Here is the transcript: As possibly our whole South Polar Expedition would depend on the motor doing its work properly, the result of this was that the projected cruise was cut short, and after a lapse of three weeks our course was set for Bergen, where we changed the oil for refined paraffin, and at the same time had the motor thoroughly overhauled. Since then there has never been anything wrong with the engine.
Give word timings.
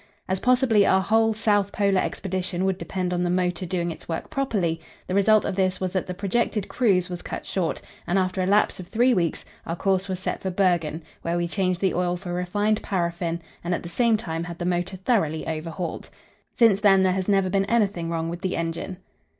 As 0.27 0.39
possibly 0.39 0.83
our 0.83 0.99
whole 1.03 1.31
South 1.31 1.71
Polar 1.71 2.01
Expedition 2.01 2.65
would 2.65 2.79
depend 2.79 3.13
on 3.13 3.21
the 3.21 3.29
motor 3.29 3.67
doing 3.67 3.91
its 3.91 4.09
work 4.09 4.31
properly, 4.31 4.81
the 5.05 5.13
result 5.13 5.45
of 5.45 5.55
this 5.55 5.79
was 5.79 5.93
that 5.93 6.07
the 6.07 6.15
projected 6.15 6.67
cruise 6.67 7.07
was 7.07 7.21
cut 7.21 7.45
short, 7.45 7.83
and 8.07 8.17
after 8.17 8.41
a 8.41 8.47
lapse 8.47 8.79
of 8.79 8.87
three 8.87 9.13
weeks 9.13 9.45
our 9.67 9.75
course 9.75 10.09
was 10.09 10.17
set 10.17 10.41
for 10.41 10.49
Bergen, 10.49 11.03
where 11.21 11.37
we 11.37 11.47
changed 11.47 11.81
the 11.81 11.93
oil 11.93 12.17
for 12.17 12.33
refined 12.33 12.81
paraffin, 12.81 13.39
and 13.63 13.75
at 13.75 13.83
the 13.83 13.89
same 13.89 14.17
time 14.17 14.43
had 14.45 14.57
the 14.57 14.65
motor 14.65 14.97
thoroughly 14.97 15.47
overhauled. 15.47 16.09
Since 16.57 16.81
then 16.81 17.03
there 17.03 17.13
has 17.13 17.27
never 17.27 17.51
been 17.51 17.65
anything 17.65 18.09
wrong 18.09 18.27
with 18.27 18.41
the 18.41 18.55
engine. 18.57 18.97